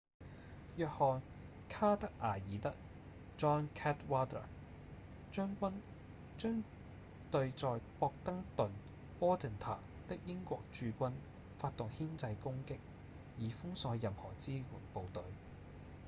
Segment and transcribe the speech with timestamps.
[0.77, 1.07] 約翰·
[1.69, 2.73] 卡德瓦爾德
[3.37, 4.41] john cadwalder
[5.31, 5.73] 將軍
[6.39, 6.63] 將
[7.29, 8.71] 對在博登敦
[9.19, 9.77] bordentown
[10.07, 11.13] 的英國駐軍
[11.59, 12.77] 發動牽制攻擊
[13.37, 15.21] 以封鎖任何支援部隊